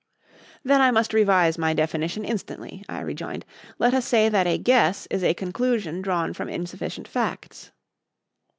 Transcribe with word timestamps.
"Then 0.63 0.81
I 0.81 0.89
must 0.89 1.13
revise 1.13 1.59
my 1.59 1.75
definition 1.75 2.25
instantly," 2.25 2.83
I 2.89 3.01
rejoined. 3.01 3.45
"Let 3.77 3.93
us 3.93 4.07
say 4.07 4.29
that 4.29 4.47
a 4.47 4.57
guess 4.57 5.07
is 5.11 5.23
a 5.23 5.35
conclusion 5.35 6.01
drawn 6.01 6.33
from 6.33 6.49
insufficient 6.49 7.07
facts." 7.07 7.69